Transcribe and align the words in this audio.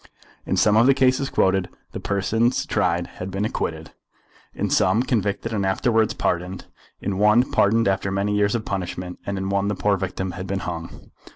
In 0.47 0.57
some 0.57 0.77
of 0.77 0.87
the 0.87 0.95
cases 0.95 1.29
quoted, 1.29 1.69
the 1.91 1.99
persons 1.99 2.65
tried 2.65 3.05
had 3.05 3.29
been 3.29 3.45
acquitted; 3.45 3.91
in 4.51 4.71
some, 4.71 5.03
convicted 5.03 5.53
and 5.53 5.63
afterwards 5.63 6.15
pardoned; 6.15 6.65
in 7.01 7.19
one 7.19 7.51
pardoned 7.51 7.87
after 7.87 8.09
many 8.09 8.35
years 8.35 8.55
of 8.55 8.65
punishment; 8.65 9.19
and 9.27 9.37
in 9.37 9.49
one 9.49 9.67
the 9.67 9.75
poor 9.75 9.97
victim 9.97 10.31
had 10.31 10.47
been 10.47 10.61
hung. 10.61 11.11